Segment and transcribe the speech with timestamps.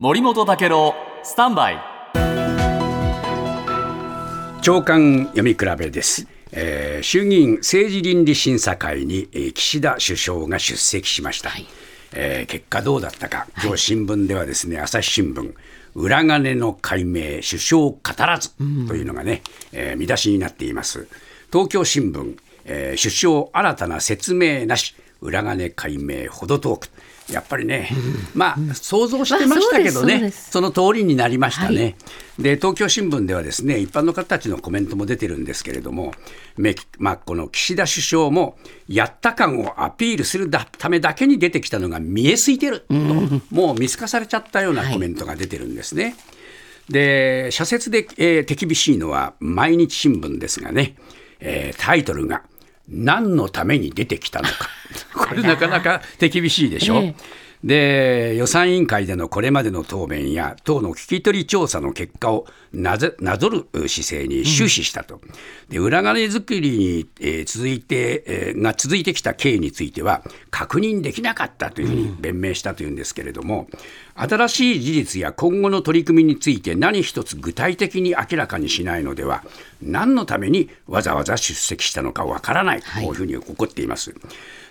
[0.00, 0.94] 森本武郎
[1.24, 1.78] スタンバイ。
[4.62, 11.50] 長官読み比べです、えー衆議院政治倫理審査会に、えー岸田首相が出席しました、
[12.14, 13.48] えー結果どうだったか。
[13.60, 15.52] 今日新聞ではですね、朝日新聞
[15.96, 18.50] 裏金の解明首相語らず
[18.86, 19.42] というのがね、
[19.72, 21.08] えー見出しになっています。
[21.52, 26.88] 東京新聞、えー首相新たな説明なし裏金解明ほど遠く
[27.30, 27.90] やっぱりね、
[28.34, 31.82] まあ想像してましたけどね、まあそその通りになりましたね。
[31.82, 31.88] は
[32.40, 32.42] い。
[32.42, 36.12] で東京新聞ではですね一般の方たちのコメントも出てるんですけれども、
[36.56, 42.94] めまあ、この岸田首相もやった感をアピールするだためだけに出てきたのが見えすぎてると、
[43.50, 46.16] もう見透かされちゃったようなコメントが出てるんですね。
[46.88, 50.96] で社説で、えー手厳しいのは毎日新聞ですがね、
[51.40, 52.42] えータイトルが
[52.88, 54.70] 「何のために出てきたのか」
[55.36, 56.96] なかなか手厳しいでしょ。
[56.96, 57.14] え
[57.64, 65.20] で予算委員会でのこれまでの答弁や党の聞き取り調査の結果をなぜなぞる姿勢に終始したと、
[65.68, 73.68] で裏金作りに、えー続いて、えーが続いてきた経緯については確認できなかったというふうに弁明したというんですけれども、
[74.14, 79.42] 新しい事実や今後の取り組みについて何一つ具体的に明らかにしないのでは
[79.80, 84.14] 何のためにわざわざ出席したのかわからないとこういうふうに怒っています。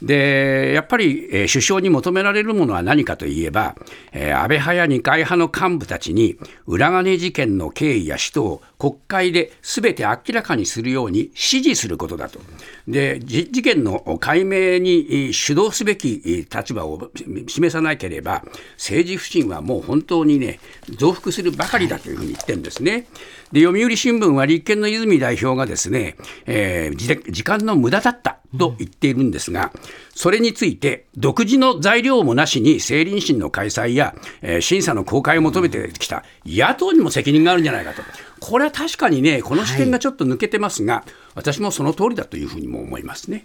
[0.00, 3.76] でやっぱり、えー首相に求められるものは何かといえば、
[4.12, 12.40] えー安倍派や二階派の幹部たちに裏金事件の経緯や使途を国会で全て明らかにするように指示することだと。
[12.88, 17.10] で事件の解明に主導すべき立場を
[17.46, 18.44] 示さなければ
[18.76, 20.58] 政治不信はもう本当にね
[20.96, 23.06] 増幅するばかりだというふうに言ってるんですね。
[23.52, 29.72] で読売新聞は立憲の泉代表がですね、えー時間の無駄だったと言っているんですが、
[30.14, 38.02] それについて独自の材料もなしに政倫審の開催や、えー審査の公開を求めてきた野党にも責任があるんじゃないかと。
[38.40, 43.40] これは確かにね、この視点がちょっと抜けてますが、私もその通りだというふうにも思いますね。